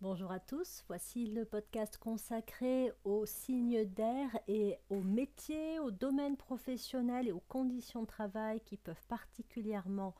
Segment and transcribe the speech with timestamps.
[0.00, 6.36] Bonjour à tous, voici le podcast consacré aux signes d'air et aux métiers, aux domaines
[6.36, 10.14] professionnels et aux conditions de travail qui peuvent particulièrement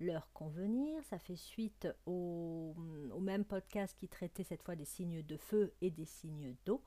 [0.00, 1.02] leur convenir.
[1.04, 2.74] Ça fait suite au,
[3.20, 6.82] même podcast qui traitait cette fois des signes de feu et des signes d'eau.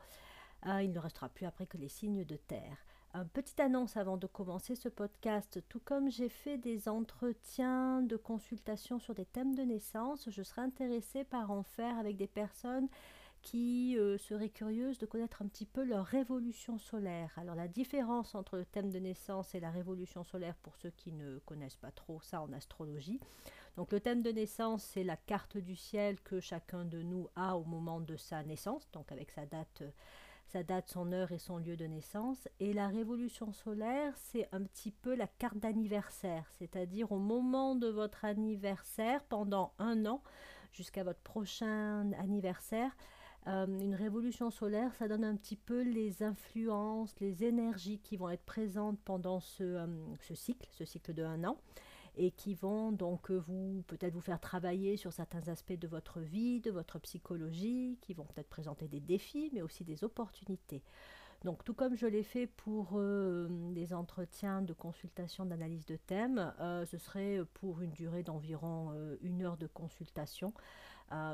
[0.67, 2.77] Euh, il ne restera plus après que les signes de terre.
[3.23, 5.63] Petite annonce avant de commencer ce podcast.
[5.69, 10.63] Tout comme j'ai fait des entretiens de consultation sur des thèmes de naissance, je serais
[10.63, 12.89] intéressée par en faire avec des personnes
[13.41, 17.31] qui euh, seraient curieuses de connaître un petit peu leur révolution solaire.
[17.37, 21.13] Alors la différence entre le thème de naissance et la révolution solaire pour ceux qui
[21.13, 23.21] ne connaissent pas trop ça en astrologie.
[23.77, 27.55] Donc le thème de naissance, c'est la carte du ciel que chacun de nous a
[27.55, 29.83] au moment de sa naissance, donc avec sa date
[30.45, 32.47] sa date, son heure et son lieu de naissance.
[32.59, 37.87] Et la révolution solaire, c'est un petit peu la carte d'anniversaire, c'est-à-dire au moment de
[37.87, 40.21] votre anniversaire, pendant un an,
[40.71, 42.95] jusqu'à votre prochain anniversaire.
[43.47, 48.29] Euh, une révolution solaire, ça donne un petit peu les influences, les énergies qui vont
[48.29, 49.87] être présentes pendant ce, euh,
[50.21, 51.57] ce cycle, ce cycle de un an
[52.17, 56.19] et qui vont donc euh, vous peut-être vous faire travailler sur certains aspects de votre
[56.19, 60.81] vie, de votre psychologie, qui vont peut-être présenter des défis, mais aussi des opportunités.
[61.43, 66.53] Donc tout comme je l'ai fait pour euh, des entretiens de consultation d'analyse de thème,
[66.59, 70.53] euh, ce serait pour une durée d'environ une heure de consultation.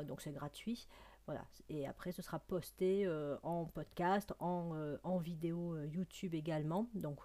[0.06, 0.86] donc c'est gratuit.
[1.26, 1.44] Voilà.
[1.68, 3.08] Et après, ce sera posté
[3.44, 6.88] en podcast, en, en vidéo YouTube également.
[6.94, 7.20] Donc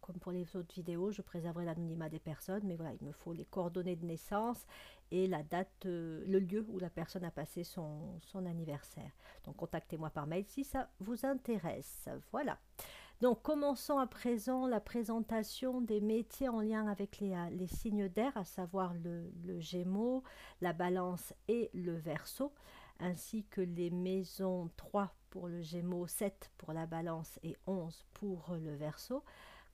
[0.00, 3.32] comme pour les autres vidéos, je préserverai l'anonymat des personnes, mais voilà, il me faut
[3.32, 4.66] les coordonnées de naissance
[5.10, 9.10] et la date, euh, le lieu où la personne a passé son, anniversaire.
[9.44, 12.08] Donc contactez-moi par mail si ça vous intéresse.
[12.32, 12.58] Voilà.
[13.20, 18.36] Donc commençons à présent la présentation des métiers en lien avec les, euh, signes d'air,
[18.36, 20.22] à savoir le, le Gémeaux,
[20.60, 22.52] la Balance et le Verseau,
[23.00, 28.54] ainsi que les maisons 3 pour le Gémeaux, 7 pour la Balance et 11 pour
[28.54, 29.22] le Verseau.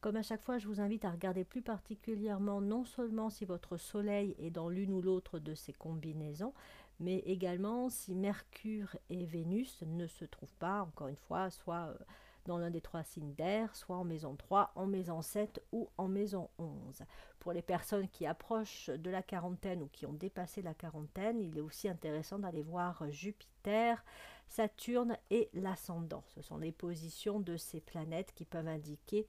[0.02, 3.76] Comme à chaque fois, je vous invite à regarder plus particulièrement non seulement si votre
[3.76, 6.52] Soleil est dans l'une ou l'autre de ces combinaisons,
[6.98, 11.98] mais également si Mercure et Vénus ne se trouvent pas, encore une fois, soit euh,
[12.46, 16.08] dans l'un des trois signes d'air, soit en maison 3, en maison 7 ou en
[16.08, 17.04] maison 11.
[17.38, 21.56] Pour les personnes qui approchent de la quarantaine ou qui ont dépassé la quarantaine, il
[21.56, 24.04] est aussi intéressant d'aller voir Jupiter,
[24.48, 26.24] Saturne et l'ascendant.
[26.26, 29.28] Ce sont les positions de ces planètes qui peuvent indiquer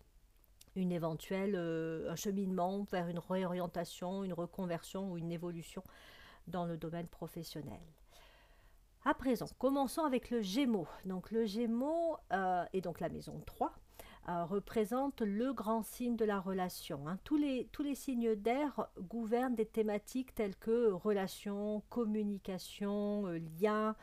[0.76, 5.84] une éventuelle euh, cheminement vers une réorientation, une reconversion ou une évolution
[6.48, 7.80] dans le domaine professionnel.
[9.06, 10.88] À présent, commençons avec le Gémeaux.
[11.06, 13.74] Donc le Gémeaux euh, et donc la maison 3
[14.30, 17.08] euh, représente le grand signe de la relation.
[17.08, 17.18] Hein.
[17.26, 23.28] Tous, les, tous les signes d'air gouvernent des thématiques telles que relations, communication,
[23.62, 23.96] lien,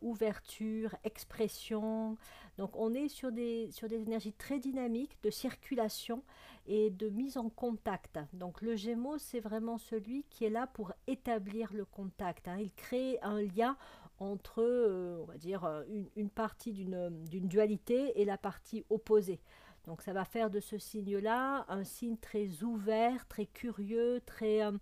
[0.00, 2.16] ouverture, expression,
[2.58, 6.24] donc on est sur des, sur des énergies très dynamiques de circulation
[6.66, 8.18] et de mise en contact.
[8.32, 12.48] Donc le Gémeaux, c'est vraiment celui qui est là pour établir le contact.
[12.48, 12.58] Hein.
[12.58, 13.76] Il crée un lien
[14.18, 15.84] entre, euh, on va dire, euh,
[16.16, 19.40] une, partie d'une dualité et la partie opposée.
[19.86, 24.72] Donc ça va faire de ce signe-là un signe très ouvert, très curieux, très euh,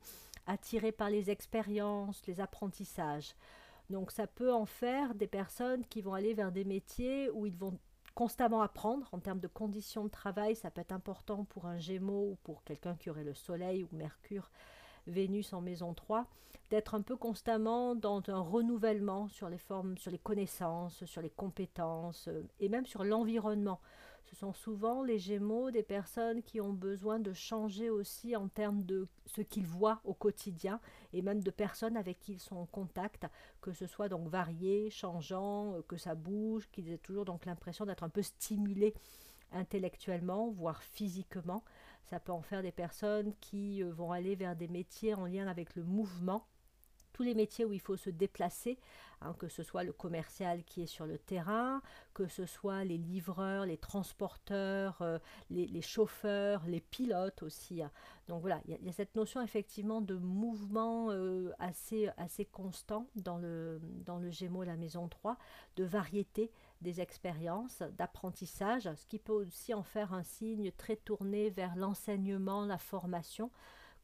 [0.47, 3.35] attiré par les expériences, les apprentissages.
[3.91, 7.57] Donc ça peut en faire des personnes qui vont aller vers des métiers où ils
[7.57, 7.79] vont
[8.15, 10.57] constamment apprendre en termes de conditions de travail.
[10.57, 13.89] Ça peut être important pour un Gémeaux ou pour quelqu'un qui aurait le Soleil ou
[13.93, 14.51] Mercure,
[15.07, 16.27] Vénus en maison 3,
[16.71, 21.31] d'être un peu constamment dans un renouvellement sur les formes, sur les connaissances, sur les
[21.31, 23.81] compétences euh, et même sur l'environnement.
[24.29, 28.85] Ce sont souvent les Gémeaux des personnes qui ont besoin de changer aussi en termes
[28.85, 30.81] de ce qu'ils voient au quotidien
[31.13, 33.27] et même de personnes avec qui ils sont en contact,
[33.61, 37.87] que ce soit donc varié, changeant, euh, que ça bouge, qu'ils aient toujours donc l'impression
[37.87, 38.95] d'être un peu stimulés
[39.53, 41.63] intellectuellement, voire physiquement.
[42.05, 45.47] Ça peut en faire des personnes qui euh, vont aller vers des métiers en lien
[45.47, 46.47] avec le mouvement
[47.17, 48.79] tous les métiers où il faut se déplacer,
[49.23, 51.81] hein, que ce soit le commercial qui est sur le terrain,
[52.13, 55.19] que ce soit les livreurs, les transporteurs, euh,
[55.49, 57.83] les, chauffeurs, les pilotes aussi.
[57.83, 57.91] Hein.
[58.29, 63.39] Donc voilà, il y, a cette notion effectivement de mouvement euh, assez, assez constant dans
[63.39, 65.39] le, dans le Gémeaux, la maison 3,
[65.77, 66.51] de variété
[66.83, 72.67] des expériences, d'apprentissage, ce qui peut aussi en faire un signe très tourné vers l'enseignement,
[72.67, 73.51] la formation,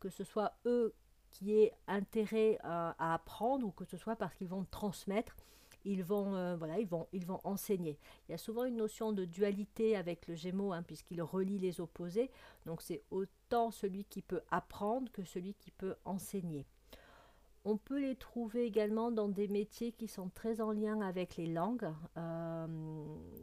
[0.01, 0.95] que ce soit eux
[1.33, 5.37] qui aient intérêt à, apprendre ou que ce soit parce qu'ils vont transmettre,
[5.85, 7.99] ils vont, euh, voilà, ils, vont, ils vont enseigner.
[8.29, 11.81] Il y a souvent une notion de dualité avec le Gémeaux, hein, puisqu'il relie les
[11.81, 12.31] opposés.
[12.67, 16.67] Donc c'est autant celui qui peut apprendre que celui qui peut enseigner.
[17.65, 21.47] On peut les trouver également dans des métiers qui sont très en lien avec les
[21.47, 22.67] langues, euh,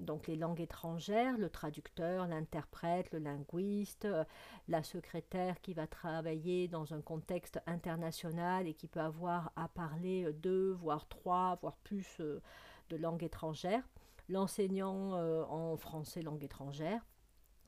[0.01, 4.25] donc les langues étrangères, le traducteur, l'interprète, le linguiste, euh,
[4.67, 10.33] la secrétaire qui va travailler dans un contexte international et qui peut avoir à parler
[10.33, 12.41] deux, voire trois, voire plus euh,
[12.89, 13.87] de langues étrangères,
[14.27, 15.13] l'enseignant
[15.49, 17.05] en français langue étrangère.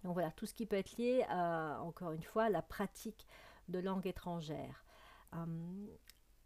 [0.03, 3.25] Donc voilà, tout ce qui peut être lié à, encore une fois, la pratique
[3.69, 4.83] de langue étrangère.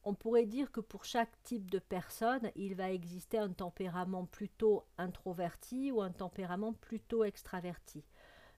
[0.06, 4.86] On pourrait dire que pour chaque type de personne, il va exister un tempérament plutôt
[4.98, 8.04] introverti ou un tempérament plutôt extraverti.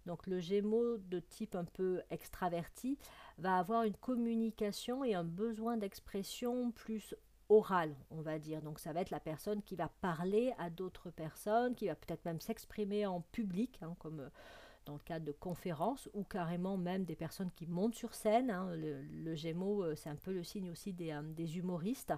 [0.06, 2.98] Donc le Gémeaux de type un peu extraverti
[3.38, 7.16] va avoir une communication et un besoin d'expression plus
[7.50, 8.62] orale, on va dire.
[8.62, 12.26] Donc ça va être la personne qui va parler à d'autres personnes, qui va peut-être
[12.26, 14.30] même s'exprimer en public, hein, comme
[14.88, 18.50] dans le cadre de conférences ou carrément même des personnes qui montent sur scène.
[18.50, 18.72] Hein.
[18.76, 22.14] Le, Gémeaux, euh, c'est un peu le signe aussi des, euh, humoristes,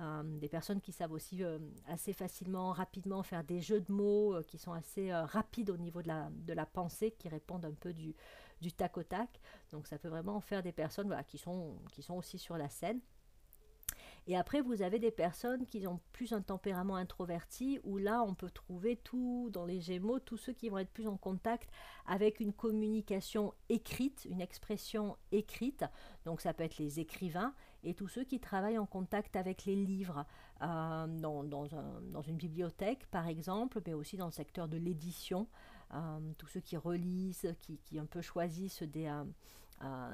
[0.00, 1.42] euh, des personnes qui savent aussi
[1.86, 6.08] assez facilement, rapidement faire des jeux de mots qui sont assez rapides au niveau de
[6.08, 8.14] la, de la pensée, qui répondent un peu du,
[8.60, 9.40] du tac au tac.
[9.70, 13.00] Donc ça peut vraiment faire des personnes qui, sont, qui sont aussi sur la scène.
[14.30, 18.34] Et après, vous avez des personnes qui ont plus un tempérament introverti, où là, on
[18.34, 21.70] peut trouver tout dans les Gémeaux, tous ceux qui vont être plus en contact
[22.04, 25.86] avec une communication écrite, une expression écrite.
[26.26, 29.76] Donc ça peut être les écrivains et tous ceux qui travaillent en contact avec les
[29.76, 30.26] livres,
[30.60, 35.48] euh, dans, une bibliothèque par exemple, mais aussi dans le secteur de l'édition.
[35.94, 39.06] Euh, tous ceux qui relisent, qui, qui un peu choisissent des...
[39.06, 39.24] Euh,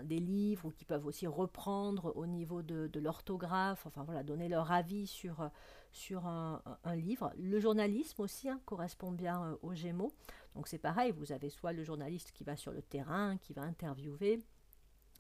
[0.05, 4.71] des livres ou qui peuvent aussi reprendre au niveau de, l'orthographe, enfin voilà, donner leur
[4.73, 5.51] avis sur,
[5.95, 6.61] sur un,
[6.97, 7.33] livre.
[7.39, 10.13] Le journalisme aussi hein, correspond bien euh, aux Gémeaux.
[10.55, 13.63] Donc c'est pareil, vous avez soit le journaliste qui va sur le terrain, qui va
[13.63, 14.41] interviewer,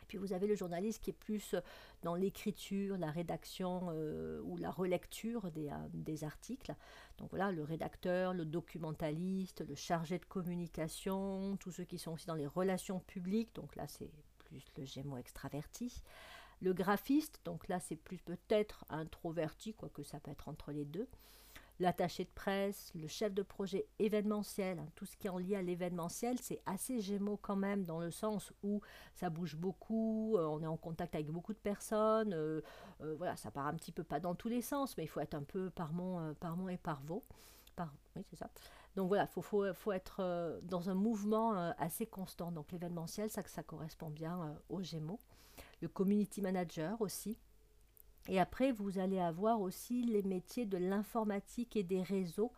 [0.08, 1.54] puis vous avez le journaliste qui est plus
[2.02, 6.74] dans l'écriture, la rédaction euh, ou la relecture des, euh, des, articles.
[7.18, 12.26] Donc voilà, le rédacteur, le documentaliste, le chargé de communication, tous ceux qui sont aussi
[12.26, 13.54] dans les relations publiques.
[13.54, 14.10] Donc là, c'est
[14.52, 16.02] le Gémeaux extraverti.
[16.60, 21.08] Le graphiste, donc là c'est plus peut-être introverti, quoique ça peut être entre les deux.
[21.80, 25.58] L'attaché de presse, le chef de projet événementiel, hein, tout ce qui est en lien
[25.58, 28.80] à l'événementiel, c'est assez Gémeaux quand même, dans le sens où
[29.16, 32.60] ça bouge beaucoup, euh, on est en contact avec beaucoup de personnes, euh,
[33.00, 35.20] euh, voilà, ça part un petit peu pas dans tous les sens, mais il faut
[35.20, 37.24] être un peu par mon, par mon et par vos.
[37.74, 38.48] Par, oui, c'est ça.
[38.96, 42.52] Donc voilà, il faut, être euh, dans un mouvement euh, assez constant.
[42.52, 45.18] Donc l'événementiel, ça, ça correspond bien euh, aux Gémeaux.
[45.80, 47.38] Le community manager aussi.
[48.28, 52.52] Et après, vous allez avoir aussi les métiers de l'informatique et des réseaux.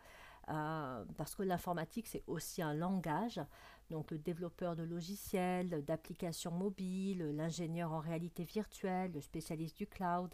[0.45, 3.41] parce que l'informatique, c'est aussi un langage
[3.89, 10.33] donc le développeur de logiciels, d'applications mobiles, l'ingénieur en réalité virtuelle, le spécialiste du cloud,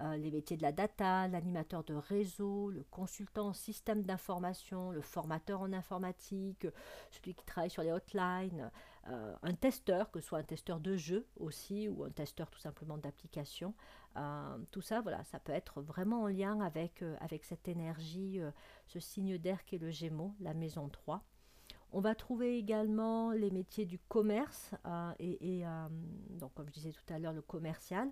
[0.00, 5.02] euh, les métiers de la data, l'animateur de réseau, le consultant en système d'information, le
[5.02, 6.66] formateur en informatique,
[7.10, 8.70] celui qui travaille sur les hotlines,
[9.08, 12.58] euh, un testeur, que ce soit un testeur de jeu aussi ou un testeur tout
[12.58, 13.74] simplement d'application.
[14.16, 18.40] Euh, tout ça, voilà, ça peut être vraiment en lien avec, avec cette énergie,
[18.86, 21.22] ce signe d'air qui est le Gémeaux, la maison 3.
[21.96, 25.86] On va trouver également les métiers du commerce euh, et, euh,
[26.40, 28.10] donc comme je disais tout à l'heure le commercial.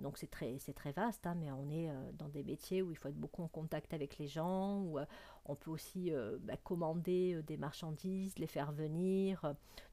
[0.00, 0.56] Donc c'est très,
[0.94, 3.48] vaste, hein, mais on est euh, dans des métiers où il faut être beaucoup en
[3.48, 5.00] contact avec les gens, où
[5.46, 6.12] on peut aussi
[6.42, 9.42] bah, commander des marchandises, les faire venir.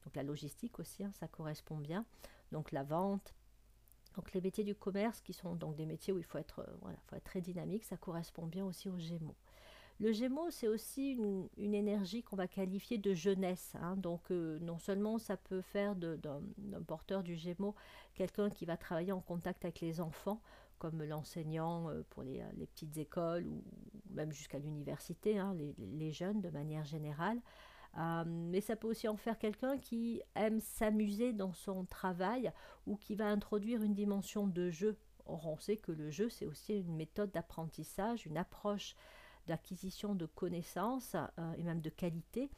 [0.03, 2.05] donc la logistique aussi, hein, ça correspond bien.
[2.51, 3.33] Donc la vente.
[4.15, 6.63] Donc les métiers du commerce qui sont donc des métiers où il faut être
[7.23, 9.37] très dynamique, ça correspond bien aussi aux Gémeaux.
[10.01, 13.75] Le Gémeaux, c'est aussi une, énergie qu'on va qualifier de jeunesse.
[13.79, 13.95] Hein.
[13.97, 16.41] Donc, euh, non seulement ça peut faire d'un
[16.87, 17.75] porteur du Gémeaux
[18.15, 20.41] quelqu'un qui va travailler en contact avec les enfants,
[20.79, 22.43] comme l'enseignant euh, pour les,
[22.73, 23.63] petites écoles ou
[24.09, 27.39] même jusqu'à l'université, hein, les, jeunes de manière générale.
[27.99, 32.51] Euh, mais ça peut aussi en faire quelqu'un qui aime s'amuser dans son travail
[32.87, 34.97] ou qui va introduire une dimension de jeu.
[35.27, 38.95] Or, on sait que le jeu, c'est aussi une méthode d'apprentissage, une approche
[39.47, 42.49] d'acquisition de connaissances euh, et même de qualité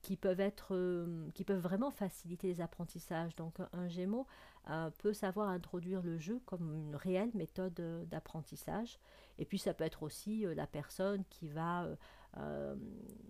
[0.00, 3.36] qui peuvent être euh, qui peuvent vraiment faciliter les apprentissages.
[3.36, 4.26] Donc un Gémeaux
[4.70, 7.74] euh, peut savoir introduire le jeu comme une réelle méthode
[8.08, 8.98] d'apprentissage.
[9.38, 11.88] Et puis ça peut être aussi la personne qui va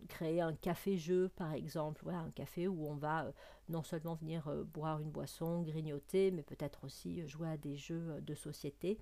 [0.08, 3.32] créer un café-jeu par exemple, voilà, un café où on va
[3.68, 8.34] non seulement venir boire une boisson, grignoter, mais peut-être aussi jouer à des jeux de
[8.34, 8.98] société.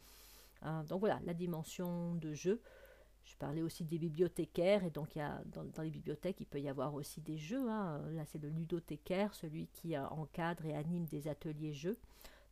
[0.88, 2.62] donc voilà, la dimension de jeu
[3.25, 6.61] je parlais aussi des bibliothécaires, et donc il y a, dans, les bibliothèques, il peut
[6.61, 7.69] y avoir aussi des jeux.
[7.71, 8.03] Hein.
[8.11, 11.99] Là, c'est le ludothécaire, celui qui euh, encadre et anime des ateliers jeux.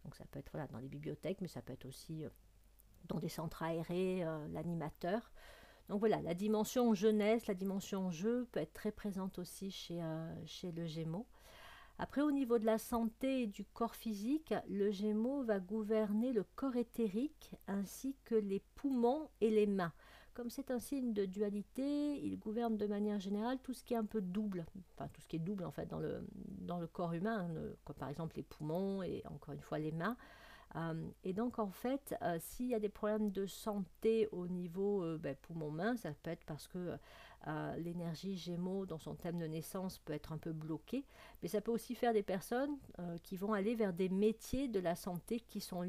[0.04, 2.28] Donc ça peut être voilà, dans les bibliothèques, mais ça peut être aussi euh,
[3.06, 5.32] dans des centres aérés, l'animateur.
[5.88, 10.02] Donc voilà, la dimension jeunesse, la dimension jeu peut être très présente aussi chez,
[10.44, 11.26] chez le Gémeaux.
[12.00, 16.44] Après, au niveau de la santé et du corps physique, le Gémeaux va gouverner le
[16.44, 19.92] corps éthérique ainsi que les poumons et les mains.
[20.38, 23.96] Comme c'est un signe de dualité, il gouverne de manière générale tout ce qui est
[23.96, 26.24] un peu double, enfin tout ce qui est double en fait dans le,
[26.60, 29.90] dans le corps humain, hein, comme par exemple les poumons et encore une fois les
[29.90, 30.16] mains.
[30.76, 35.02] Euh, et donc en fait, euh, s'il y a des problèmes de santé au niveau
[35.02, 36.96] euh, ben, poumon-main, ça peut être parce que
[37.78, 41.04] l'énergie Gémeaux dans son thème de naissance peut être un peu bloquée,
[41.42, 42.76] mais ça peut aussi faire des personnes
[43.22, 45.82] qui vont aller vers des métiers de la santé qui sont,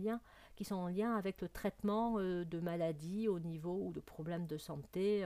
[0.59, 4.57] qui sont en lien avec le traitement de maladies au niveau ou de problèmes de
[4.57, 5.25] santé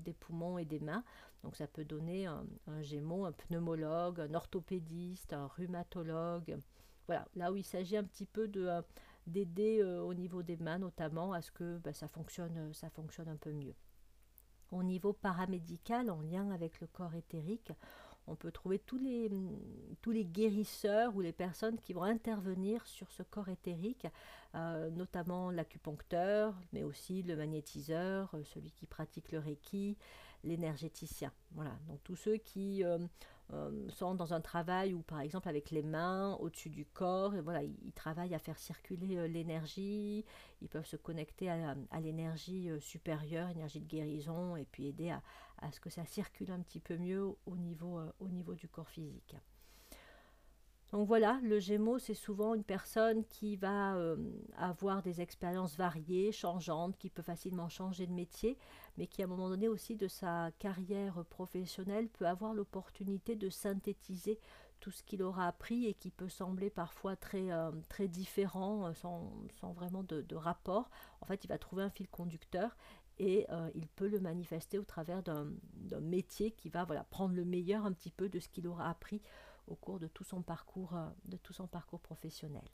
[0.00, 1.02] des poumons et des mains.
[1.42, 6.58] Donc ça peut donner un, un Gémeaux, un pneumologue, un orthopédiste, un rhumatologue
[7.06, 8.82] voilà, là où il s'agit un petit peu de euh,
[9.26, 12.90] d'aider euh, au niveau des mains notamment à ce que bah, ça, fonctionne, euh, ça
[12.90, 13.74] fonctionne un peu mieux.
[14.72, 17.72] Au niveau paramédical, en lien avec le corps éthérique,
[18.26, 19.30] on peut trouver tous les,
[20.02, 24.06] tous les guérisseurs ou les personnes qui vont intervenir sur ce corps éthérique,
[24.54, 29.96] notamment l'acupuncteur, mais aussi le magnétiseur, celui qui pratique le reiki,
[30.46, 31.32] l'énergéticien.
[31.52, 32.98] Voilà, donc tous ceux qui euh,
[33.90, 37.92] sont dans un travail où, par exemple, avec les mains au-dessus du corps, voilà, ils,
[37.92, 40.24] travaillent à faire circuler euh, l'énergie,
[40.60, 45.22] ils peuvent se connecter à, l'énergie euh, supérieure, énergie de guérison, et puis aider à,
[45.72, 49.36] ce que ça circule un petit peu mieux au niveau du corps physique.
[50.92, 54.16] Donc voilà, le Gémeaux, c'est souvent une personne qui va euh,
[54.56, 58.56] avoir des expériences variées, changeantes, qui peut facilement changer de métier,
[58.96, 63.50] mais qui à un moment donné aussi de sa carrière professionnelle peut avoir l'opportunité de
[63.50, 64.38] synthétiser
[64.78, 68.92] tout ce qu'il aura appris et qui peut sembler parfois très, euh, très différent, euh,
[68.94, 70.88] sans, vraiment de, rapport.
[71.20, 72.76] En fait, il va trouver un fil conducteur
[73.18, 75.48] et il peut le manifester au travers d'un
[76.02, 79.22] métier qui va prendre le meilleur un petit peu de ce qu'il aura appris
[79.66, 82.64] au cours de tout son parcours, euh, de tout son parcours professionnel.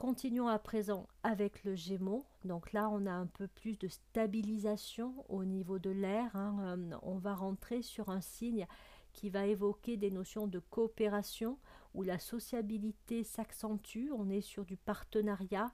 [0.00, 2.24] Continuons à présent avec le Gémeaux.
[2.46, 6.34] Donc là, on a un peu plus de stabilisation au niveau de l'air.
[6.34, 6.56] Hein.
[6.60, 8.66] Euh, on va rentrer sur un signe
[9.12, 11.58] qui va évoquer des notions de coopération
[11.92, 14.08] où la sociabilité s'accentue.
[14.16, 15.70] On est sur du partenariat.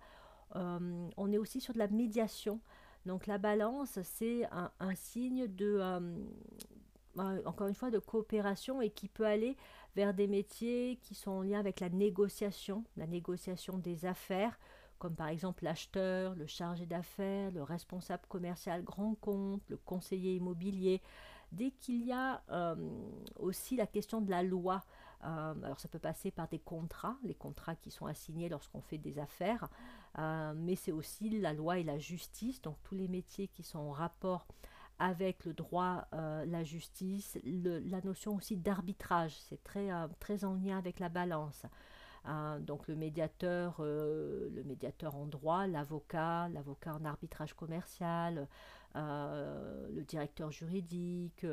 [0.56, 2.60] Euh, on est aussi sur de la médiation.
[3.04, 5.78] Donc la balance, c'est un, signe de,
[7.18, 9.56] encore une fois, de coopération et qui peut aller
[9.94, 14.58] vers des métiers qui sont en lien avec la négociation, la négociation des affaires,
[14.98, 21.02] comme par exemple l'acheteur, le chargé d'affaires, le responsable commercial grand compte, le conseiller immobilier.
[21.52, 22.74] Dès qu'il y a euh,
[23.38, 24.82] aussi la question de la loi,
[25.24, 28.98] euh, alors ça peut passer par des contrats, les contrats qui sont assignés lorsqu'on fait
[28.98, 29.68] des affaires,
[30.18, 33.78] euh, mais c'est aussi la loi et la justice, donc tous les métiers qui sont
[33.78, 34.46] en rapport
[34.98, 40.54] avec le droit, euh, la justice, la notion aussi d'arbitrage, c'est très, euh, très en
[40.54, 41.66] lien avec la balance.
[42.24, 48.48] Hein, donc le médiateur, euh, le médiateur en droit, l'avocat, l'avocat en arbitrage commercial,
[48.94, 51.44] le directeur juridique,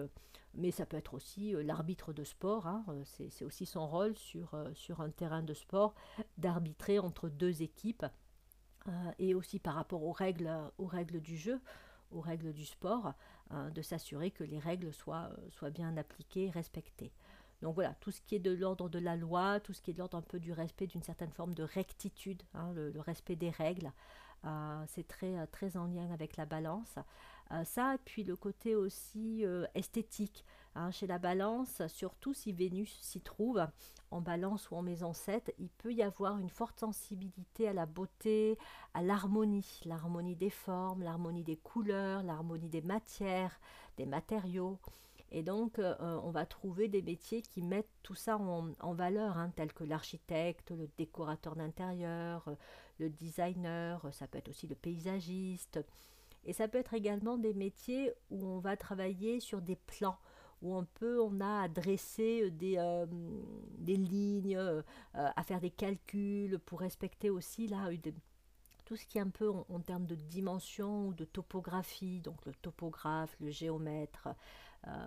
[0.54, 2.68] mais ça peut être aussi l'arbitre de sport.
[2.68, 5.94] Hein, c'est aussi son rôle sur, sur un terrain de sport
[6.38, 8.06] d'arbitrer entre deux équipes
[9.20, 11.60] et aussi par rapport aux règles, aux règles du jeu
[12.13, 13.13] aux règles du sport,
[13.50, 17.12] hein, de s'assurer que les règles soient, euh, soient bien appliquées, respectées.
[17.62, 19.93] Donc voilà, tout ce qui est de l'ordre de la loi, tout ce qui est
[19.93, 23.50] de l'ordre un peu du respect d'une certaine forme de rectitude, hein, le, respect des
[23.50, 23.91] règles,
[24.46, 26.96] euh, c'est très, euh, très en lien avec la balance.
[27.65, 30.43] ça, et puis le côté aussi esthétique.
[30.75, 33.63] Hein, chez la balance, surtout si Vénus s'y trouve,
[34.10, 37.86] en balance ou en maison 7, il peut y avoir une forte sensibilité à la
[37.86, 38.58] beauté,
[38.96, 43.60] à l'harmonie, l'harmonie des formes, l'harmonie des couleurs, l'harmonie des matières,
[43.98, 44.80] des matériaux.
[45.32, 49.51] Et donc, euh, on va trouver des métiers qui mettent tout ça en, valeur, hein,
[49.56, 52.48] tels que l'architecte, le décorateur d'intérieur,
[53.00, 55.80] le designer, ça peut être aussi le paysagiste.
[56.46, 60.18] Et ça peut être également des métiers où on va travailler sur des plans,
[60.63, 63.05] où on peut, on a à dresser euh, des, euh,
[63.77, 64.82] des lignes, euh,
[65.13, 67.89] à faire des calculs pour respecter aussi là
[68.86, 72.53] tout ce qui est un peu en, termes de dimension ou de topographie, donc le
[72.53, 74.27] topographe, le géomètre,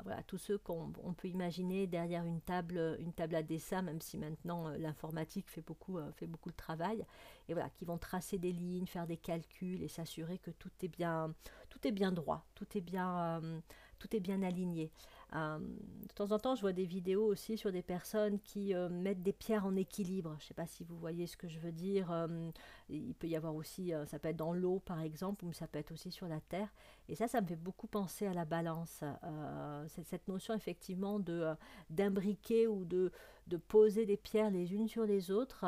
[0.04, 4.16] voilà, tous ceux qu'on peut imaginer derrière une table, une table à dessin, même si
[4.16, 7.04] maintenant l'informatique fait beaucoup, fait beaucoup de travail,
[7.50, 10.88] et voilà, qui vont tracer des lignes, faire des calculs et s'assurer que tout est
[10.88, 11.34] bien,
[11.68, 13.42] tout est bien droit, tout est bien,
[13.98, 14.90] tout est bien aligné.
[15.36, 18.88] Euh, de temps en temps, je vois des vidéos aussi sur des personnes qui euh,
[18.88, 20.34] mettent des pierres en équilibre.
[20.38, 22.10] Je ne sais pas si vous voyez ce que je veux dire.
[22.10, 22.50] Euh,
[22.88, 25.78] il peut y avoir aussi, ça peut être dans l'eau par exemple, ou ça peut
[25.78, 26.68] être aussi sur la terre.
[27.08, 29.04] Et ça, ça me fait beaucoup penser à la balance.
[29.88, 31.54] c'est cette notion effectivement de
[31.90, 33.12] d'imbriquer ou de,
[33.46, 35.64] de poser des pierres les unes sur les autres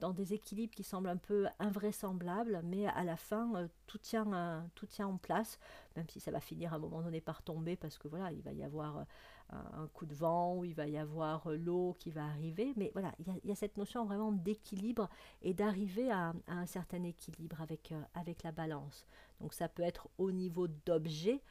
[0.00, 4.86] dans des équilibres qui semblent un peu invraisemblables, mais à la fin, tout, tient, tout
[4.86, 5.58] tient en place,
[5.96, 8.42] même si ça va finir à un moment donné par tomber parce que voilà, il
[8.42, 9.04] va y avoir euh,
[9.50, 12.72] un, coup de vent, ou il va y avoir euh, l'eau qui va arriver.
[12.76, 15.08] Mais voilà, il y, a, cette notion vraiment d'équilibre
[15.42, 19.06] et d'arriver à, un certain équilibre avec, euh, avec la balance.
[19.40, 21.42] Donc ça peut être au niveau d'objets,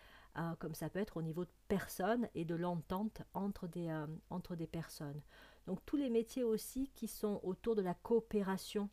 [0.60, 3.92] comme ça peut être au niveau de personnes et de l'entente entre des,
[4.30, 5.20] entre des personnes.
[5.68, 8.90] Donc tous les métiers aussi qui sont autour de la coopération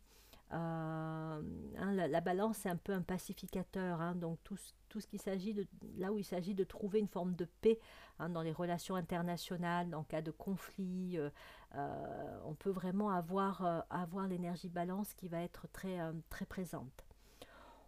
[0.53, 1.41] euh,
[1.77, 4.01] hein, la, balance, c'est un peu un pacificateur.
[4.01, 4.57] Hein, donc tout,
[4.89, 5.65] tout ce qui s'agit de
[5.97, 7.79] là où il s'agit de trouver une forme de paix
[8.19, 11.29] hein, dans les relations internationales, en cas de conflit, euh,
[11.75, 17.05] euh, on peut vraiment avoir, avoir l'énergie balance qui va être très, très présente.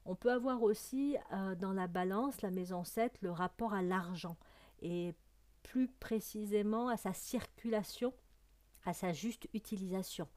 [0.05, 1.17] On peut avoir aussi
[1.59, 4.37] dans la balance, la maison 7, le rapport à l'argent
[4.81, 5.13] et
[5.63, 8.13] plus précisément à sa circulation,
[8.85, 10.27] à sa juste utilisation.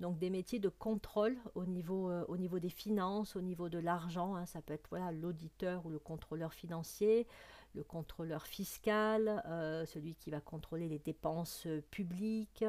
[0.00, 3.78] Donc des métiers de contrôle au niveau, euh, au niveau des finances, au niveau de
[3.78, 4.36] l'argent.
[4.36, 4.44] Hein.
[4.44, 7.26] ça peut être voilà, l'auditeur ou le contrôleur financier,
[7.74, 12.64] le contrôleur fiscal, euh, celui qui va contrôler les dépenses euh, publiques,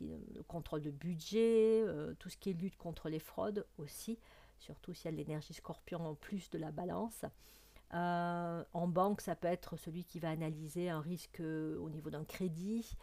[0.00, 1.82] le contrôle de budget,
[2.18, 4.18] tout ce qui est lutte contre les fraudes aussi,
[4.58, 7.24] surtout s'il y a l'énergie scorpion en plus de la balance.
[7.92, 12.94] en banque, ça peut être celui qui va analyser un risque au niveau d'un crédit,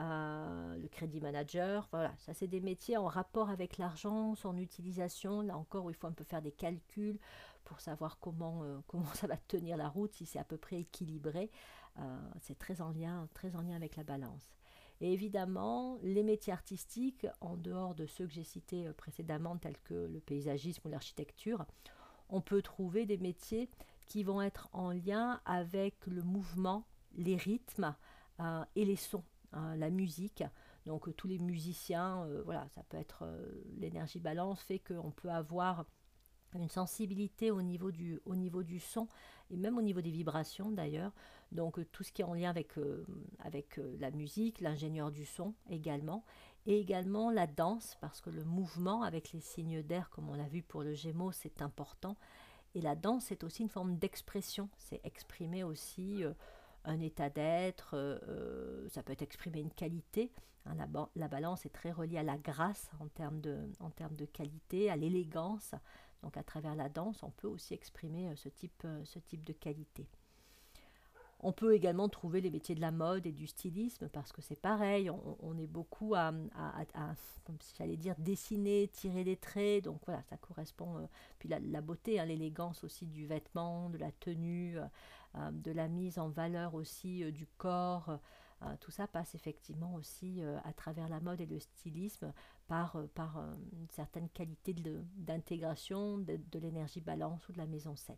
[0.00, 1.86] euh, le crédit manager.
[1.92, 5.42] Voilà, ça c'est des métiers en rapport avec l'argent, son utilisation.
[5.42, 7.18] Là encore, il faut un peu faire des calculs
[7.64, 10.80] pour savoir comment, euh, comment ça va tenir la route, si c'est à peu près
[10.80, 11.50] équilibré.
[11.98, 14.56] Euh, c'est très en, lien, très en lien avec la balance.
[15.02, 19.94] Et évidemment, les métiers artistiques, en dehors de ceux que j'ai cités précédemment, tels que
[19.94, 21.66] le paysagisme ou l'architecture,
[22.28, 23.68] on peut trouver des métiers
[24.06, 27.94] qui vont être en lien avec le mouvement, les rythmes
[28.76, 29.24] et les sons.
[29.52, 30.42] Hein, la musique.
[30.86, 33.46] Donc euh, tous les musiciens, euh, voilà, ça peut être euh,
[33.78, 35.84] l'énergie balance fait qu'on peut avoir
[36.54, 39.08] une sensibilité au niveau, du, au niveau du son
[39.50, 41.12] et même au niveau des vibrations d'ailleurs.
[41.50, 42.72] Donc tout ce qui est en lien avec,
[43.38, 46.24] avec la musique, l'ingénieur du son également.
[46.64, 50.48] Et également la danse, parce que le mouvement avec les signes d'air, comme on l'a
[50.48, 52.16] vu pour le Gémeaux, c'est important.
[52.74, 54.68] Et la danse, c'est aussi une forme d'expression.
[54.76, 56.22] C'est exprimer aussi
[56.84, 60.32] un état d'être, euh, euh, ça peut être exprimer une qualité.
[60.66, 60.74] Hein,
[61.16, 64.90] la, balance est très reliée à la grâce en termes de, en termes de qualité,
[64.90, 65.74] à l'élégance.
[66.22, 69.52] Donc à travers la danse, on peut aussi exprimer euh, ce type, ce type de
[69.52, 70.06] qualité.
[71.44, 74.60] On peut également trouver les métiers de la mode et du stylisme parce que c'est
[74.60, 76.32] pareil, on, est beaucoup à,
[77.42, 79.82] comme j'allais dire, dessiner, tirer des traits.
[79.82, 81.08] Donc voilà, ça correspond.
[81.40, 84.78] puis la, beauté, hein, l'élégance aussi du vêtement, de la tenue,
[85.34, 88.18] de la mise en valeur aussi euh, du corps.
[88.62, 92.32] Euh, tout ça passe effectivement aussi à travers la mode et le stylisme
[92.68, 94.72] par, par une certaine qualité
[95.16, 98.16] d'intégration de, de l'énergie balance ou de la maison 7.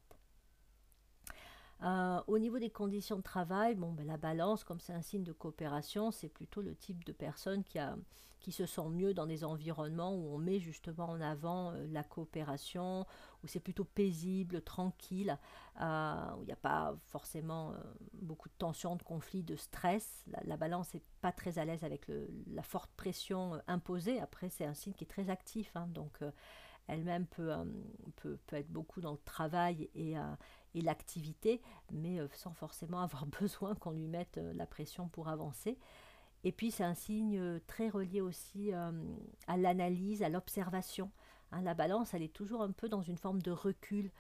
[1.83, 5.25] Euh, au niveau des conditions de travail, bon, ben, la balance, comme c'est un signe
[5.25, 7.97] de coopération, c'est plutôt le type de personne qui, a,
[8.41, 12.03] qui se sent mieux dans des environnements où on met justement en avant euh, la
[12.03, 13.07] coopération,
[13.43, 15.37] où c'est plutôt paisible, tranquille,
[15.81, 17.75] euh, où il n'y a pas forcément
[18.15, 20.25] beaucoup de tension, de conflit, de stress.
[20.45, 22.07] La, balance n'est pas très à l'aise avec
[22.47, 24.21] la forte pression imposée.
[24.21, 26.21] Après, c'est un signe qui est très actif, hein, donc
[26.87, 27.53] elle-même peut,
[28.17, 30.17] peut, peut, être beaucoup dans le travail et,
[30.75, 31.61] et l'activité,
[31.93, 35.79] mais euh, sans forcément avoir besoin qu'on lui mette euh, la pression pour avancer.
[36.43, 41.11] Et puis c'est un signe euh, très relié aussi à l'analyse, à l'observation.
[41.53, 44.11] Hein, la balance, elle est toujours un peu dans une forme de recul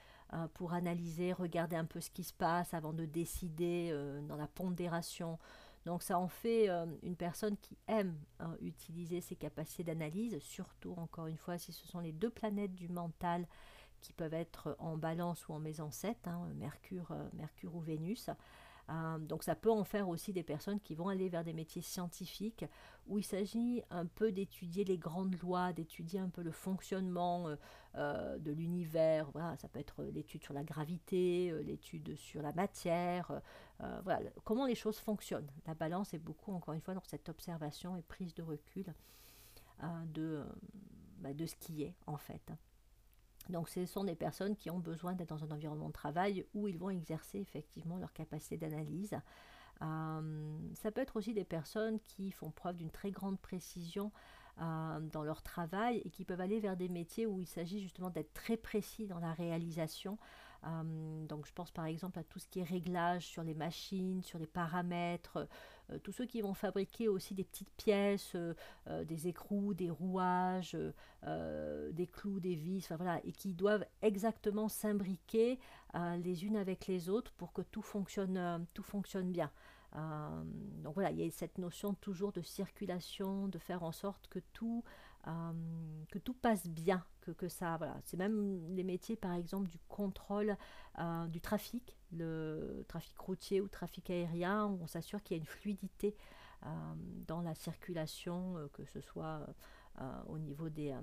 [0.55, 5.39] pour analyser, regarder un peu ce qui se passe avant de décider dans la pondération.
[5.85, 6.69] Donc ça en fait
[7.05, 11.87] une personne qui aime hein, utiliser ses capacités d'analyse, surtout encore une fois si ce
[11.87, 13.47] sont les deux planètes du mental
[14.05, 18.29] qui peuvent être en balance ou en maison 7, hein, Mercure, euh, Mercure ou Vénus.
[18.91, 21.81] Euh, donc ça peut en faire aussi des personnes qui vont aller vers des métiers
[21.81, 22.67] scientifiques
[23.07, 27.49] où il s'agit un peu d'étudier les grandes lois, d'étudier un peu le fonctionnement
[27.95, 29.31] euh, de l'univers.
[29.33, 33.41] Voilà, ça peut être l'étude sur la gravité, l'étude sur la matière,
[34.03, 35.51] voilà, comment les choses fonctionnent.
[35.67, 38.93] La balance est beaucoup, encore une fois, dans cette observation et prise de recul
[39.81, 42.53] bah, de ce qui est en fait.
[43.49, 46.69] Donc ce sont des personnes qui ont besoin d'être dans un environnement de travail où
[46.69, 49.17] ils vont exercer effectivement leur capacité d'analyse.
[49.83, 54.13] Euh, ça peut être aussi des personnes qui font preuve d'une très grande précision
[54.61, 58.11] euh, dans leur travail et qui peuvent aller vers des métiers où il s'agit justement
[58.11, 60.17] d'être très précis dans la réalisation.
[60.65, 64.23] Euh, donc je pense par exemple à tout ce qui est réglage sur les machines,
[64.23, 65.47] sur les paramètres,
[65.91, 68.37] euh, tous ceux qui vont fabriquer aussi des petites pièces,
[68.87, 70.77] des écrous, des rouages,
[71.23, 75.59] des clous, des vis, voilà, et qui doivent exactement s'imbriquer
[76.23, 79.51] les unes avec les autres pour que tout fonctionne, tout fonctionne bien.
[79.97, 80.43] Euh,
[80.83, 84.41] donc voilà, il y a cette notion toujours de circulation, de faire en sorte que
[84.53, 84.91] tout, euh,
[86.11, 87.97] que tout passe bien, que, que ça, voilà.
[88.05, 90.57] C'est même les métiers, par exemple, du contrôle
[90.99, 95.43] euh, du trafic, le trafic routier ou trafic aérien, où on s'assure qu'il y a
[95.43, 96.15] une fluidité
[97.27, 99.47] dans la circulation, que ce soit
[100.29, 100.95] au niveau des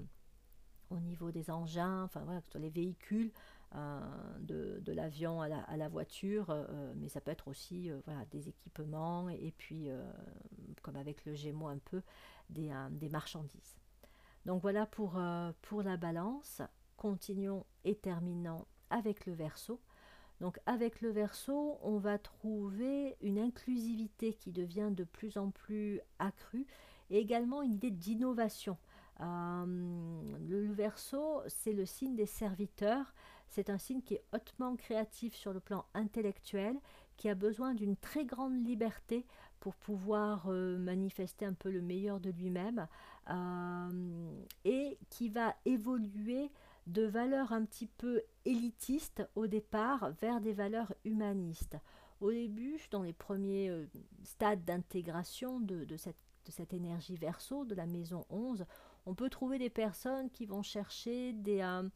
[0.92, 3.32] au niveau des engins, enfin voilà, que ce soit les véhicules,
[3.76, 4.00] euh,
[4.40, 9.30] de, l'avion à la, voiture, euh, mais ça peut être aussi euh, voilà, des équipements
[9.30, 9.90] et, puis,
[10.82, 12.02] comme avec le Gémeaux un peu,
[12.50, 13.78] des, des marchandises.
[14.46, 15.20] Donc voilà pour,
[15.62, 16.62] pour la balance.
[16.98, 19.80] Continuons et terminons avec le verso.
[20.42, 26.02] Donc avec le verso, on va trouver une inclusivité qui devient de plus en plus
[26.18, 26.66] accrue
[27.12, 28.78] et également une idée d'innovation.
[29.20, 33.14] le verso, c'est le signe des serviteurs,
[33.48, 36.76] c'est un signe qui est hautement créatif sur le plan intellectuel,
[37.18, 39.28] qui a besoin d'une très grande liberté
[39.60, 42.88] pour pouvoir euh, manifester un peu le meilleur de lui-même
[43.32, 46.52] euh, et qui va évoluer
[46.88, 51.78] de valeurs un petit peu élitistes au départ vers des valeurs humanistes.
[52.20, 53.88] Au début, dans les premiers euh,
[54.24, 58.66] stades d'intégration de, cette, énergie verso de la maison 11,
[59.06, 61.88] on peut trouver des personnes qui vont chercher des, euh,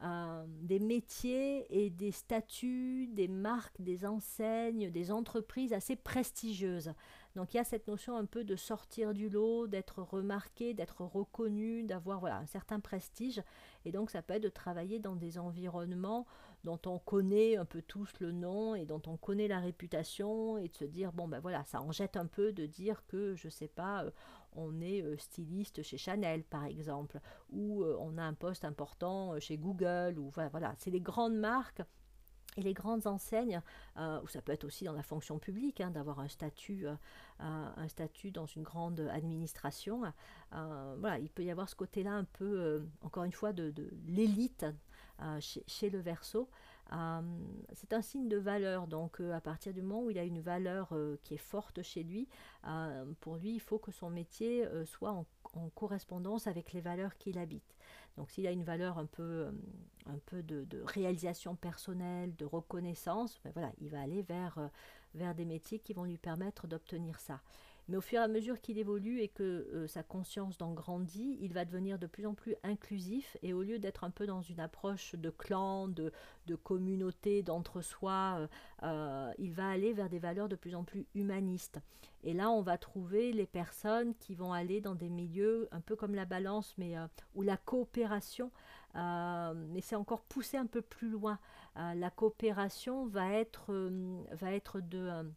[0.00, 6.92] des métiers et des statuts, des marques, des enseignes, des entreprises assez prestigieuses.
[7.34, 11.02] Donc il y a cette notion un peu de sortir du lot, d'être remarqué, d'être
[11.02, 13.42] reconnu, d'avoir voilà, un certain prestige.
[13.84, 16.26] Et donc ça peut être de travailler dans des environnements
[16.64, 20.68] dont on connaît un peu tous le nom et dont on connaît la réputation et
[20.68, 23.48] de se dire bon ben voilà ça en jette un peu de dire que je
[23.48, 24.10] sais pas euh,
[24.52, 29.38] on est euh, styliste chez Chanel par exemple ou euh, on a un poste important
[29.40, 31.82] chez Google ou voilà, c'est les grandes marques
[32.56, 33.62] et les grandes enseignes,
[33.96, 36.86] ou ça peut être aussi dans la fonction publique, hein, d'avoir un statut,
[37.38, 40.02] un statut dans une grande administration.
[40.50, 43.72] voilà, il peut y avoir ce côté-là un peu, encore une fois, de,
[44.08, 44.66] l'élite
[45.20, 46.48] euh, chez, le verso.
[46.92, 47.20] Euh,
[47.72, 50.40] c'est un signe de valeur, donc euh, à partir du moment où il a une
[50.40, 52.28] valeur qui est forte chez lui,
[53.20, 55.26] pour lui, il faut que son métier soit en,
[55.74, 57.76] correspondance avec les valeurs qu'il habite.
[58.16, 59.50] Donc s'il a une valeur un peu,
[60.32, 66.04] de, réalisation personnelle, de reconnaissance, ben voilà, il va aller vers des métiers qui vont
[66.04, 67.40] lui permettre d'obtenir ça.
[67.88, 71.38] Mais au fur et à mesure qu'il évolue et que euh, sa conscience en grandit,
[71.40, 74.42] il va devenir de plus en plus inclusif et au lieu d'être un peu dans
[74.42, 76.12] une approche de clan, de,
[76.62, 78.48] communauté, d'entre-soi, euh,
[78.82, 81.80] euh, il va aller vers des valeurs de plus en plus humanistes.
[82.24, 85.96] Et là, on va trouver les personnes qui vont aller dans des milieux un peu
[85.96, 86.94] comme la balance, mais
[87.34, 88.50] où la coopération,
[88.94, 91.38] mais c'est encore poussé un peu plus loin.
[91.76, 93.72] la coopération va être,
[94.32, 95.30] va être de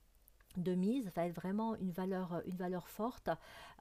[0.58, 3.30] de mise va être vraiment une valeur, une valeur forte.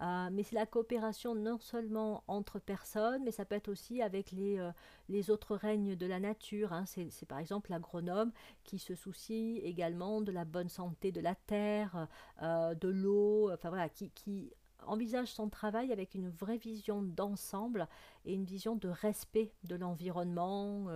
[0.00, 4.32] Euh, mais c'est la coopération non seulement entre personnes, mais ça peut être aussi avec
[4.32, 4.70] les, euh,
[5.08, 6.72] les autres règnes de la nature.
[6.72, 6.84] Hein.
[6.86, 8.32] C'est par exemple l'agronome
[8.64, 12.08] qui se soucie également de la bonne santé de la terre,
[12.42, 14.52] euh, de l'eau, enfin voilà, qui, qui
[14.86, 17.86] envisage son travail avec une vraie vision d'ensemble
[18.24, 20.86] et une vision de respect de l'environnement,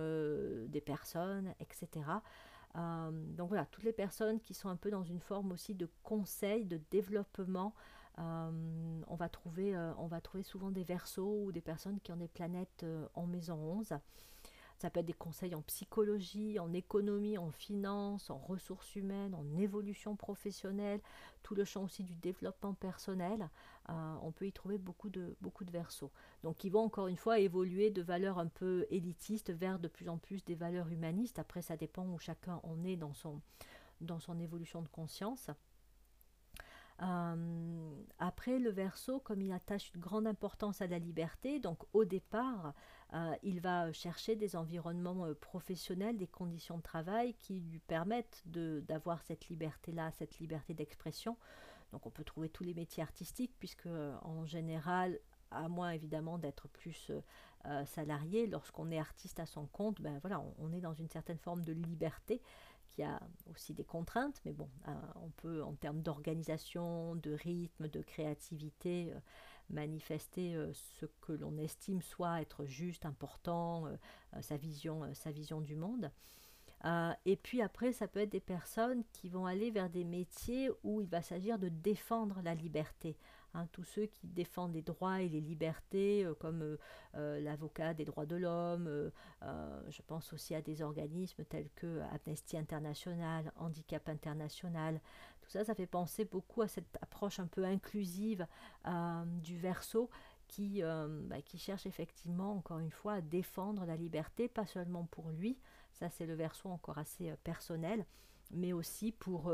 [0.67, 2.01] des personnes, etc.
[2.77, 5.89] Euh, donc voilà, toutes les personnes qui sont un peu dans une forme aussi de
[6.03, 7.73] conseil, de développement,
[8.19, 12.11] euh, on, va trouver, euh, on va trouver souvent des versos ou des personnes qui
[12.11, 13.93] ont des planètes en maison 11.
[14.77, 19.57] Ça peut être des conseils en psychologie, en économie, en finance, en ressources humaines, en
[19.57, 20.99] évolution professionnelle,
[21.43, 23.49] tout le champ aussi du développement personnel.
[23.89, 26.11] Euh, on peut y trouver beaucoup de, beaucoup de versos.
[26.43, 30.09] Donc ils vont encore une fois évoluer de valeurs un peu élitistes vers de plus
[30.09, 31.39] en plus des valeurs humanistes.
[31.39, 33.41] Après, ça dépend où chacun en est dans son,
[34.01, 35.49] dans son évolution de conscience.
[37.01, 37.94] Euh,
[38.47, 42.73] le verso, comme il attache une grande importance à la liberté, donc au départ,
[43.13, 48.43] euh, il va chercher des environnements euh, professionnels, des conditions de travail qui lui permettent
[48.45, 51.37] d'avoir cette liberté-là, cette liberté d'expression.
[51.91, 53.87] Donc on peut trouver tous les métiers artistiques, puisque
[54.21, 55.19] en général,
[55.51, 57.11] à moins évidemment d'être plus
[57.85, 58.47] salarié.
[58.47, 61.71] Lorsqu'on est artiste à son compte, ben voilà, on, est dans une certaine forme de
[61.71, 62.41] liberté
[62.87, 63.19] qui a
[63.49, 64.69] aussi des contraintes, mais bon,
[65.15, 69.13] on peut en termes d'organisation, de rythme, de créativité
[69.69, 73.85] manifester ce que l'on estime soit être juste, important,
[74.41, 76.11] sa, vision, sa vision du monde.
[77.25, 81.01] et puis après, ça peut être des personnes qui vont aller vers des métiers où
[81.01, 83.17] il va s'agir de défendre la liberté.
[83.55, 86.77] Hein, tous ceux qui défendent les droits et les libertés, comme
[87.13, 93.51] l'avocat des droits de l'homme, je pense aussi à des organismes tels que Amnesty International,
[93.55, 94.99] Handicap International,
[95.45, 98.47] tout ça, ça fait penser beaucoup à cette approche un peu inclusive
[98.87, 100.09] euh, du verso
[100.47, 105.05] qui, euh, bah, qui cherche effectivement, encore une fois, à défendre la liberté, pas seulement
[105.05, 105.59] pour lui,
[105.93, 108.05] ça c'est le verso encore assez euh, personnel,
[108.51, 109.51] mais aussi pour,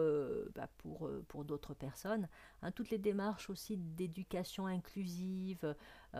[0.55, 2.27] bah, pour, pour d'autres personnes.
[2.61, 5.75] Hein, toutes les démarches aussi d'éducation inclusive,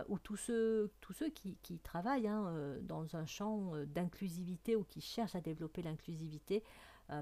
[0.08, 5.00] ou tous ceux, tous ceux qui, qui travaillent hein, dans un champ d'inclusivité ou qui
[5.00, 6.64] cherchent à développer l'inclusivité,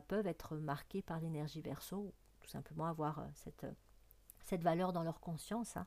[0.08, 2.14] peuvent être marqués par l'énergie verso
[2.50, 3.72] simplement avoir euh, cette, euh,
[4.44, 5.76] cette valeur dans leur conscience.
[5.76, 5.86] Hein.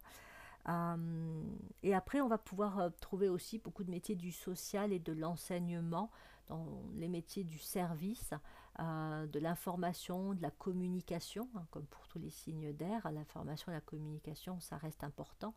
[0.70, 1.44] Euh,
[1.84, 6.10] et après, on va pouvoir trouver aussi beaucoup de métiers du social et de l'enseignement,
[6.48, 8.34] dans les métiers du service,
[8.80, 13.10] de l'information, de la communication, hein, comme pour tous les signes d'air.
[13.12, 15.54] L'information la communication, ça reste important.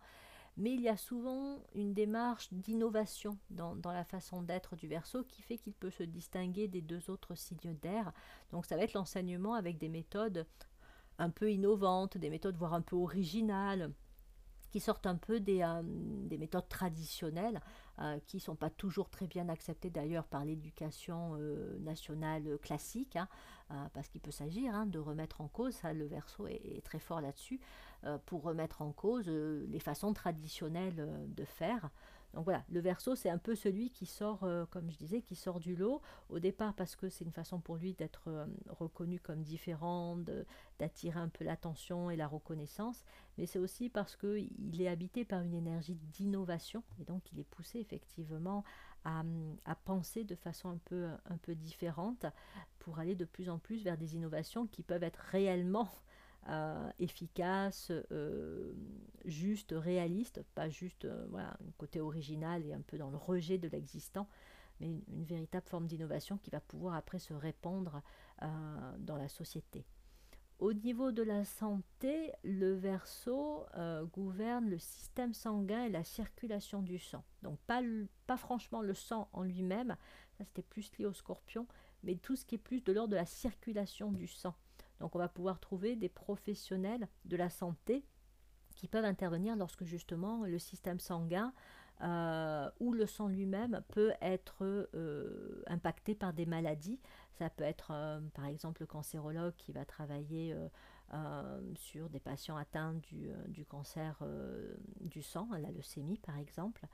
[0.59, 5.23] Mais il y a souvent une démarche d'innovation dans, dans, la façon d'être du verso
[5.25, 8.13] qui fait qu'il peut se distinguer des deux autres signes d'air.
[8.53, 10.47] Donc ça va être l'enseignement avec des méthodes
[11.19, 13.93] un peu innovantes, des méthodes voire un peu originales,
[14.77, 17.63] qui sortent un peu des, euh, des méthodes traditionnelles,
[17.99, 23.17] euh, qui ne sont pas toujours très bien acceptées d'ailleurs par l'éducation euh, nationale classique,
[23.17, 23.27] hein,
[23.95, 27.23] parce qu'il peut s'agir hein, de remettre en cause, ça, le verso est, très fort
[27.23, 27.59] là-dessus,
[28.27, 31.89] pour remettre en cause les façons traditionnelles de faire.
[32.37, 35.35] Donc voilà, le verso, c'est un peu celui qui sort, euh, comme je disais, qui
[35.35, 36.03] sort du lot.
[36.29, 40.19] Au départ, parce que c'est une façon pour lui d'être euh, reconnu comme différent,
[40.79, 43.07] d'attirer un peu l'attention et la reconnaissance.
[43.39, 46.83] Mais c'est aussi parce qu'il est habité par une énergie d'innovation.
[47.01, 48.65] Et donc, il est poussé effectivement
[49.07, 49.25] à,
[49.87, 52.27] penser de façon un peu, un peu différente
[52.81, 55.89] pour aller de plus en plus vers des innovations qui peuvent être réellement
[56.49, 58.73] euh, efficace, euh,
[59.25, 63.67] juste, réaliste, pas juste euh, un côté original et un peu dans le rejet de
[63.67, 64.29] l'existant,
[64.79, 68.01] mais une, véritable forme d'innovation qui va pouvoir après se répandre
[68.99, 69.85] dans la société.
[70.59, 73.67] Au niveau de la santé, le verso
[74.13, 77.25] gouverne le système sanguin et la circulation du sang.
[77.43, 79.97] Donc pas, franchement le sang en lui-même,
[80.39, 81.67] c'était plus lié au scorpion,
[82.03, 84.55] mais tout ce qui est plus de l'ordre de la circulation du sang.
[85.01, 88.05] Donc on va pouvoir trouver des professionnels de la santé
[88.77, 91.53] qui peuvent intervenir lorsque justement le système sanguin
[92.03, 97.01] euh, ou le sang lui-même peut être euh, impacté par des maladies.
[97.33, 100.55] Ça peut être euh, par exemple le cancérologue qui va travailler
[101.77, 104.23] sur des patients atteints du, du cancer
[105.01, 106.87] du sang, la leucémie par exemple.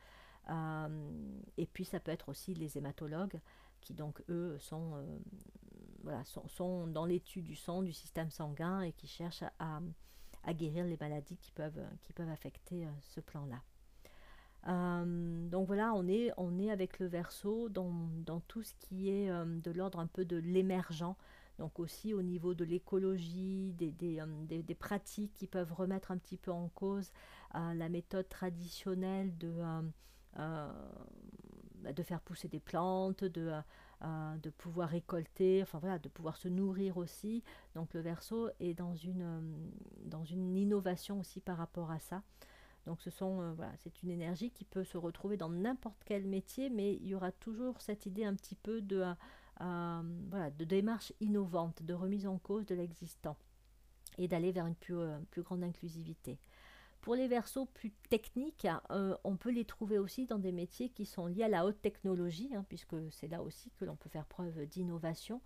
[1.56, 3.40] et puis ça peut être aussi les hématologues
[3.80, 5.02] qui donc eux sont
[6.46, 9.80] sont, dans l'étude du sang, du système sanguin et qui cherchent à,
[10.54, 13.62] guérir les maladies qui peuvent, qui peuvent affecter euh, ce plan-là.
[14.68, 19.30] Euh, donc voilà, on est, on est avec le verso dans, tout ce qui est
[19.30, 21.16] euh, de l'ordre un peu de l'émergent,
[21.58, 26.50] donc aussi au niveau de l'écologie, des, des, pratiques qui peuvent remettre un petit peu
[26.50, 27.12] en cause
[27.54, 29.52] la méthode traditionnelle de,
[30.38, 33.52] de faire pousser des plantes, de,
[34.42, 37.44] de pouvoir récolter, enfin voilà, de pouvoir se nourrir aussi.
[37.74, 42.22] Donc le verso est dans une, euh, innovation aussi par rapport à ça.
[42.86, 47.06] Donc euh, c'est une énergie qui peut se retrouver dans n'importe quel métier, mais il
[47.06, 52.38] y aura toujours cette idée un petit peu euh, de démarche innovante, de remise en
[52.38, 53.36] cause de l'existant
[54.18, 54.96] et d'aller vers une plus,
[55.30, 56.38] plus grande inclusivité.
[57.02, 61.04] Pour les versos plus techniques, euh, on peut les trouver aussi dans des métiers qui
[61.04, 64.24] sont liés à la haute technologie, hein, puisque c'est là aussi que l'on peut faire
[64.24, 65.40] preuve d'innovation.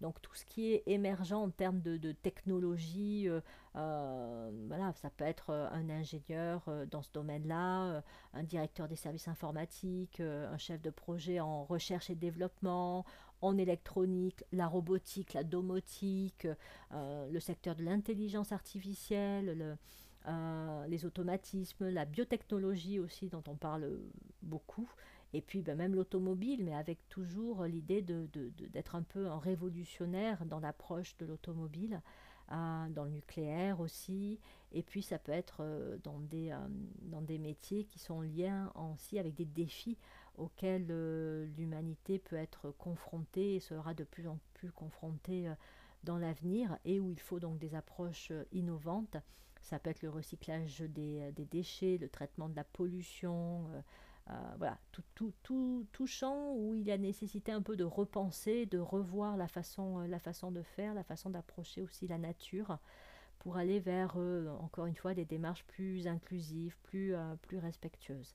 [0.00, 3.40] Donc tout ce qui est émergent en termes de, technologie, euh,
[3.76, 8.02] euh, voilà, ça peut être un ingénieur dans ce domaine-là,
[8.34, 13.06] un directeur des services informatiques, un chef de projet en recherche et développement,
[13.42, 16.48] en électronique, la robotique, la domotique,
[16.90, 19.76] le secteur de l'intelligence artificielle, le,
[20.26, 23.98] euh, les automatismes, la biotechnologie aussi dont on parle
[24.42, 24.88] beaucoup,
[25.32, 29.38] et puis ben, même l'automobile, mais avec toujours l'idée d'être de, de, un peu un
[29.38, 32.00] révolutionnaire dans l'approche de l'automobile.
[32.48, 34.38] dans le nucléaire aussi,
[34.72, 35.64] et puis ça peut être
[36.04, 36.56] dans, des,
[37.02, 38.52] dans des métiers qui sont liés
[38.94, 39.98] aussi avec des défis
[40.36, 40.86] auxquels
[41.56, 45.50] l'humanité peut être confrontée et sera de plus en plus confrontée
[46.04, 49.16] dans l'avenir, et où il faut donc des approches innovantes.
[49.66, 53.66] Ça peut être le recyclage des, des déchets, le traitement de la pollution,
[54.30, 57.84] euh, voilà, tout, tout, tout, tout, champ où il y a nécessité un peu de
[57.84, 62.18] repenser, de revoir la façon, euh, la façon de faire, la façon d'approcher aussi la
[62.18, 62.78] nature
[63.38, 68.34] pour aller vers, euh, encore une fois, des démarches plus inclusives, plus, plus respectueuses.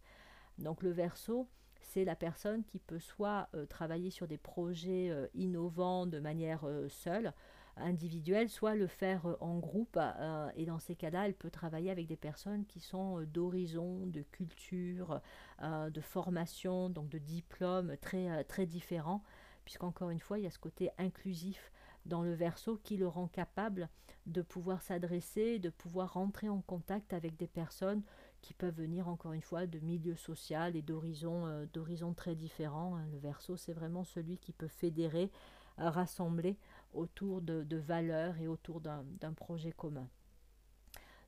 [0.59, 1.49] Donc le verso,
[1.81, 7.33] c'est la personne qui peut soit travailler sur des projets innovants de manière seule,
[7.77, 9.97] individuel, soit le faire euh, en groupe.
[9.97, 14.05] Euh, et dans ces cas-là, elle peut travailler avec des personnes qui sont euh, d'horizon,
[14.07, 15.21] de culture,
[15.61, 19.23] de formation, donc de diplômes très, très différents,
[19.63, 21.71] puisqu'encore une fois, il y a ce côté inclusif
[22.07, 23.87] dans le verso qui le rend capable
[24.25, 28.01] de pouvoir s'adresser, de pouvoir rentrer en contact avec des personnes
[28.41, 32.97] qui peuvent venir encore une fois de milieux sociaux et d'horizons d'horizons très différents.
[33.11, 35.29] Le verso, c'est vraiment celui qui peut fédérer,
[35.77, 36.57] rassembler
[36.93, 40.07] autour de, valeurs et autour d'un projet commun.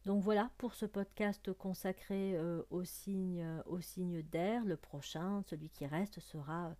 [0.06, 4.65] Donc voilà pour ce podcast consacré euh, au signe, au signe d'air.
[4.65, 6.76] Le prochain, celui qui reste, sera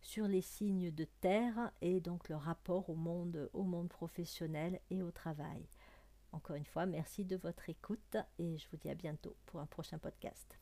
[0.00, 5.02] sur les signes de terre et donc le rapport au monde, au monde professionnel et
[5.02, 5.66] au travail.
[6.32, 9.66] Encore une fois, merci de votre écoute et je vous dis à bientôt pour un
[9.66, 10.58] prochain podcast.